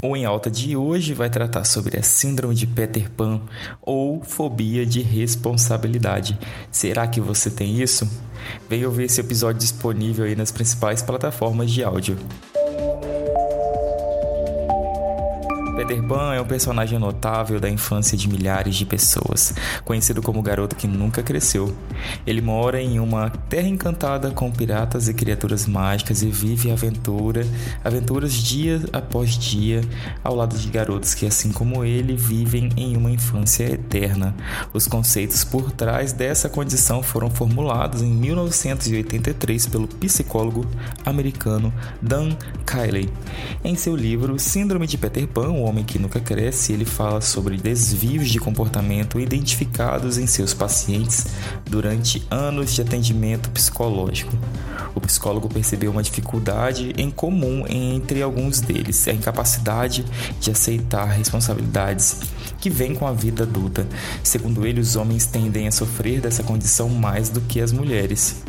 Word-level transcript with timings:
O 0.00 0.16
Em 0.16 0.24
Alta 0.24 0.48
de 0.48 0.76
hoje 0.76 1.12
vai 1.12 1.28
tratar 1.28 1.64
sobre 1.64 1.98
a 1.98 2.04
Síndrome 2.04 2.54
de 2.54 2.68
Peter 2.68 3.10
Pan 3.10 3.40
ou 3.82 4.22
Fobia 4.22 4.86
de 4.86 5.02
Responsabilidade. 5.02 6.38
Será 6.70 7.04
que 7.08 7.20
você 7.20 7.50
tem 7.50 7.82
isso? 7.82 8.08
Venha 8.70 8.86
ouvir 8.86 9.06
esse 9.06 9.20
episódio 9.20 9.58
disponível 9.58 10.24
aí 10.24 10.36
nas 10.36 10.52
principais 10.52 11.02
plataformas 11.02 11.68
de 11.72 11.82
áudio. 11.82 12.16
Peter 15.78 16.02
Pan 16.02 16.34
é 16.34 16.40
um 16.40 16.44
personagem 16.44 16.98
notável 16.98 17.60
da 17.60 17.70
infância 17.70 18.18
de 18.18 18.28
milhares 18.28 18.74
de 18.74 18.84
pessoas, 18.84 19.54
conhecido 19.84 20.20
como 20.20 20.40
o 20.40 20.42
garoto 20.42 20.74
que 20.74 20.88
nunca 20.88 21.22
cresceu. 21.22 21.72
Ele 22.26 22.40
mora 22.40 22.82
em 22.82 22.98
uma 22.98 23.30
terra 23.30 23.68
encantada 23.68 24.32
com 24.32 24.50
piratas 24.50 25.06
e 25.06 25.14
criaturas 25.14 25.68
mágicas 25.68 26.20
e 26.20 26.30
vive 26.30 26.72
aventura, 26.72 27.46
aventuras 27.84 28.32
dia 28.32 28.82
após 28.92 29.38
dia, 29.38 29.80
ao 30.24 30.34
lado 30.34 30.58
de 30.58 30.68
garotos 30.68 31.14
que, 31.14 31.24
assim 31.24 31.52
como 31.52 31.84
ele, 31.84 32.16
vivem 32.16 32.70
em 32.76 32.96
uma 32.96 33.12
infância 33.12 33.62
eterna. 33.62 34.34
Os 34.72 34.88
conceitos 34.88 35.44
por 35.44 35.70
trás 35.70 36.12
dessa 36.12 36.48
condição 36.48 37.04
foram 37.04 37.30
formulados 37.30 38.02
em 38.02 38.10
1983 38.10 39.68
pelo 39.68 39.86
psicólogo 39.86 40.66
americano 41.06 41.72
Dan 42.02 42.30
Kiley. 42.66 43.08
Em 43.62 43.76
seu 43.76 43.94
livro 43.94 44.40
Síndrome 44.40 44.84
de 44.84 44.98
Peter 44.98 45.28
Pan, 45.28 45.50
o 45.50 45.67
Homem 45.68 45.84
que 45.84 45.98
Nunca 45.98 46.18
Cresce, 46.18 46.72
ele 46.72 46.86
fala 46.86 47.20
sobre 47.20 47.58
desvios 47.58 48.30
de 48.30 48.40
comportamento 48.40 49.20
identificados 49.20 50.16
em 50.16 50.26
seus 50.26 50.54
pacientes 50.54 51.26
durante 51.66 52.26
anos 52.30 52.74
de 52.74 52.80
atendimento 52.80 53.50
psicológico. 53.50 54.32
O 54.94 55.00
psicólogo 55.00 55.46
percebeu 55.46 55.90
uma 55.90 56.02
dificuldade 56.02 56.94
em 56.96 57.10
comum 57.10 57.64
entre 57.68 58.22
alguns 58.22 58.62
deles, 58.62 59.06
a 59.06 59.12
incapacidade 59.12 60.06
de 60.40 60.50
aceitar 60.50 61.04
responsabilidades 61.04 62.16
que 62.58 62.70
vem 62.70 62.94
com 62.94 63.06
a 63.06 63.12
vida 63.12 63.42
adulta. 63.42 63.86
Segundo 64.22 64.66
ele, 64.66 64.80
os 64.80 64.96
homens 64.96 65.26
tendem 65.26 65.68
a 65.68 65.72
sofrer 65.72 66.20
dessa 66.20 66.42
condição 66.42 66.88
mais 66.88 67.28
do 67.28 67.42
que 67.42 67.60
as 67.60 67.72
mulheres. 67.72 68.42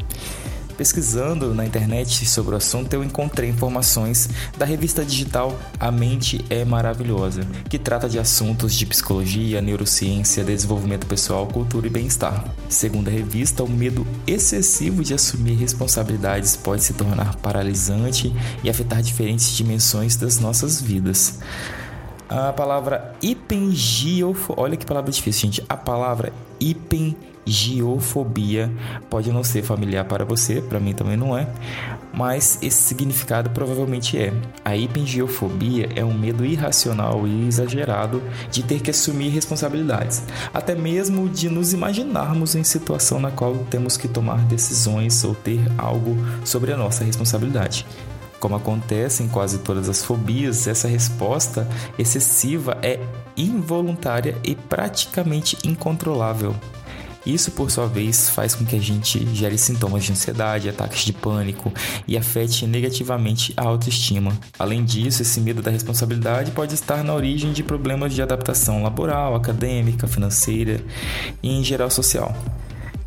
Pesquisando 0.79 1.53
na 1.53 1.65
internet 1.65 2.25
sobre 2.25 2.53
o 2.53 2.57
assunto, 2.57 2.93
eu 2.93 3.03
encontrei 3.03 3.49
informações 3.49 4.29
da 4.57 4.65
revista 4.65 5.03
digital 5.03 5.59
A 5.77 5.91
Mente 5.91 6.45
é 6.49 6.63
Maravilhosa, 6.63 7.41
que 7.67 7.77
trata 7.77 8.07
de 8.07 8.17
assuntos 8.17 8.73
de 8.75 8.85
psicologia, 8.85 9.61
neurociência, 9.61 10.41
desenvolvimento 10.41 11.05
pessoal, 11.05 11.45
cultura 11.47 11.87
e 11.87 11.89
bem-estar. 11.89 12.45
Segundo 12.69 13.09
a 13.09 13.11
revista, 13.11 13.61
o 13.61 13.69
medo 13.69 14.07
excessivo 14.25 15.03
de 15.03 15.13
assumir 15.13 15.55
responsabilidades 15.55 16.55
pode 16.55 16.81
se 16.81 16.93
tornar 16.93 17.35
paralisante 17.35 18.33
e 18.63 18.69
afetar 18.69 19.01
diferentes 19.01 19.51
dimensões 19.57 20.15
das 20.15 20.39
nossas 20.39 20.81
vidas. 20.81 21.39
A 22.29 22.53
palavra 22.53 23.15
hipengiofobia, 23.21 24.63
olha 24.63 24.77
que 24.77 24.85
palavra 24.85 25.11
difícil, 25.11 25.49
gente. 25.49 25.65
A 25.67 25.75
palavra 25.75 26.31
hipengiofobia 26.59 27.29
Geofobia 27.49 28.71
pode 29.09 29.31
não 29.31 29.43
ser 29.43 29.63
familiar 29.63 30.05
para 30.05 30.23
você, 30.23 30.61
para 30.61 30.79
mim 30.79 30.93
também 30.93 31.17
não 31.17 31.35
é, 31.35 31.47
mas 32.13 32.59
esse 32.61 32.83
significado 32.83 33.49
provavelmente 33.49 34.17
é. 34.17 34.31
A 34.63 34.75
hipengeofobia 34.75 35.89
é 35.95 36.05
um 36.05 36.13
medo 36.13 36.45
irracional 36.45 37.27
e 37.27 37.47
exagerado 37.47 38.21
de 38.51 38.61
ter 38.61 38.81
que 38.81 38.91
assumir 38.91 39.29
responsabilidades, 39.29 40.23
até 40.53 40.75
mesmo 40.75 41.27
de 41.27 41.49
nos 41.49 41.73
imaginarmos 41.73 42.55
em 42.55 42.63
situação 42.63 43.19
na 43.19 43.31
qual 43.31 43.55
temos 43.69 43.97
que 43.97 44.07
tomar 44.07 44.45
decisões 44.45 45.23
ou 45.23 45.33
ter 45.33 45.59
algo 45.77 46.15
sobre 46.45 46.71
a 46.71 46.77
nossa 46.77 47.03
responsabilidade. 47.03 47.85
Como 48.39 48.55
acontece 48.55 49.21
em 49.21 49.27
quase 49.27 49.59
todas 49.59 49.89
as 49.89 50.03
fobias, 50.03 50.67
essa 50.67 50.87
resposta 50.87 51.67
excessiva 51.97 52.77
é 52.81 52.99
involuntária 53.35 54.37
e 54.43 54.55
praticamente 54.55 55.57
incontrolável. 55.63 56.55
Isso, 57.25 57.51
por 57.51 57.69
sua 57.69 57.85
vez, 57.85 58.29
faz 58.29 58.55
com 58.55 58.65
que 58.65 58.75
a 58.75 58.79
gente 58.79 59.23
gere 59.35 59.57
sintomas 59.57 60.03
de 60.03 60.11
ansiedade, 60.11 60.69
ataques 60.69 61.03
de 61.03 61.11
pânico 61.11 61.71
e 62.07 62.17
afete 62.17 62.65
negativamente 62.65 63.53
a 63.57 63.63
autoestima. 63.63 64.31
Além 64.57 64.85
disso, 64.85 65.21
esse 65.21 65.41
medo 65.41 65.61
da 65.61 65.69
responsabilidade 65.69 66.51
pode 66.51 66.73
estar 66.73 67.03
na 67.03 67.13
origem 67.13 67.51
de 67.51 67.61
problemas 67.61 68.13
de 68.13 68.21
adaptação 68.21 68.81
laboral, 68.81 69.35
acadêmica, 69.35 70.07
financeira 70.07 70.81
e, 71.43 71.51
em 71.51 71.63
geral, 71.63 71.91
social. 71.91 72.33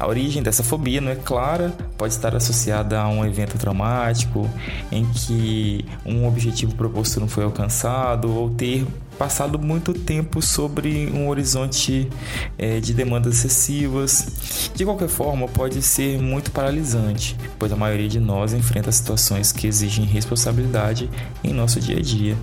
A 0.03 0.07
origem 0.09 0.43
dessa 0.43 0.65
fobia 0.65 1.01
não 1.01 1.13
é 1.13 1.15
clara, 1.15 1.73
pode 1.97 2.13
estar 2.13 2.35
associada 2.35 3.01
a 3.01 3.07
um 3.07 3.25
evento 3.25 3.57
traumático 3.57 4.51
em 4.91 5.05
que 5.05 5.85
um 6.05 6.27
objetivo 6.27 6.75
proposto 6.75 7.21
não 7.21 7.29
foi 7.29 7.45
alcançado 7.45 8.29
ou 8.29 8.51
ter 8.51 8.85
passado 9.17 9.61
muito 9.61 9.95
tempo 9.95 10.43
sobre 10.43 11.09
um 11.15 11.29
horizonte 11.29 12.11
é, 12.59 12.81
de 12.81 12.93
demandas 12.93 13.37
excessivas. 13.37 14.71
De 14.75 14.85
qualquer 14.85 15.07
forma, 15.07 15.47
pode 15.47 15.81
ser 15.81 16.21
muito 16.21 16.51
paralisante, 16.51 17.37
pois 17.57 17.71
a 17.71 17.77
maioria 17.77 18.09
de 18.09 18.19
nós 18.19 18.53
enfrenta 18.53 18.91
situações 18.91 19.53
que 19.53 19.69
exigem 19.69 20.05
responsabilidade 20.05 21.09
em 21.45 21.53
nosso 21.53 21.79
dia 21.79 21.99
a 21.99 22.03
dia. 22.03 22.37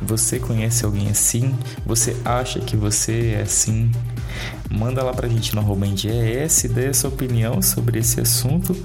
Você 0.00 0.38
conhece 0.38 0.82
alguém 0.82 1.10
assim? 1.10 1.54
Você 1.84 2.16
acha 2.24 2.58
que 2.58 2.74
você 2.74 3.34
é 3.36 3.42
assim? 3.42 3.90
Manda 4.70 5.02
lá 5.02 5.12
pra 5.12 5.28
gente 5.28 5.54
no 5.54 5.60
arroba 5.60 5.86
NGS, 5.86 6.68
dê 6.68 6.88
a 6.88 6.94
sua 6.94 7.10
opinião 7.10 7.62
sobre 7.62 7.98
esse 7.98 8.20
assunto. 8.20 8.76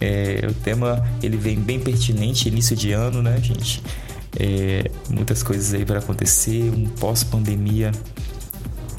É, 0.00 0.46
o 0.48 0.54
tema 0.54 1.06
ele 1.22 1.36
vem 1.36 1.58
bem 1.58 1.78
pertinente, 1.78 2.48
início 2.48 2.76
de 2.76 2.92
ano, 2.92 3.22
né, 3.22 3.38
gente? 3.40 3.82
É, 4.38 4.90
muitas 5.10 5.42
coisas 5.42 5.72
aí 5.74 5.84
para 5.84 5.98
acontecer, 5.98 6.70
um 6.74 6.88
pós-pandemia 6.88 7.92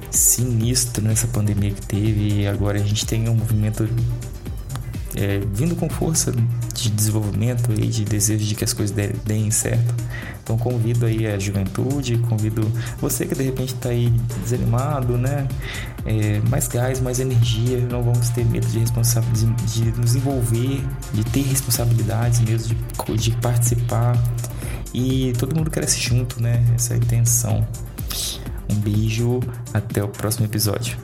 sinistro 0.10 1.04
nessa 1.04 1.28
pandemia 1.28 1.72
que 1.72 1.82
teve 1.82 2.42
e 2.42 2.48
agora 2.48 2.80
a 2.80 2.84
gente 2.84 3.06
tem 3.06 3.28
um 3.28 3.36
movimento 3.36 3.90
é, 5.16 5.40
vindo 5.54 5.76
com 5.76 5.90
força 5.90 6.32
de 6.74 6.90
desenvolvimento 6.90 7.72
e 7.72 7.88
de 7.88 8.04
desejo 8.04 8.44
de 8.46 8.56
que 8.56 8.64
as 8.64 8.74
coisas 8.74 8.96
deem 9.26 9.52
certo. 9.52 9.94
Então 10.44 10.58
convido 10.58 11.06
aí 11.06 11.26
a 11.26 11.40
juventude, 11.40 12.18
convido 12.30 12.70
você 13.00 13.26
que 13.26 13.34
de 13.34 13.44
repente 13.44 13.74
está 13.74 13.90
aí 13.90 14.10
desanimado, 14.44 15.18
né? 15.18 15.48
É, 16.06 16.42
mais 16.50 16.68
gás, 16.68 17.00
mais 17.00 17.20
energia, 17.20 17.80
não 17.90 18.04
vamos 18.04 18.30
ter 18.30 18.44
medo 18.46 18.68
de, 18.68 18.84
de, 18.84 19.92
de 19.92 20.00
nos 20.00 20.16
envolver, 20.16 20.82
de 21.14 21.24
ter 21.24 21.44
responsabilidades 21.44 22.42
mesmo, 22.42 22.76
de, 22.76 23.18
de 23.18 23.32
participar 23.38 24.22
e 24.94 25.34
todo 25.40 25.56
mundo 25.56 25.72
cresce 25.72 26.00
junto, 26.02 26.42
né? 26.42 26.64
Essa 26.76 26.94
é 26.94 26.96
a 26.96 26.98
intenção. 26.98 27.68
Um 28.70 28.76
beijo, 28.76 29.40
até 29.74 30.04
o 30.04 30.10
próximo 30.10 30.46
episódio. 30.46 30.98